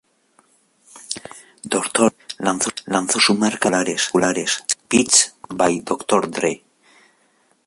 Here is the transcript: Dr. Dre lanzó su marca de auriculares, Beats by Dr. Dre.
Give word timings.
Dr. 1.63 2.11
Dre 2.39 2.73
lanzó 2.87 3.19
su 3.19 3.35
marca 3.35 3.69
de 3.69 3.75
auriculares, 3.77 4.63
Beats 4.89 5.35
by 5.47 5.81
Dr. 5.81 6.27
Dre. 6.31 6.63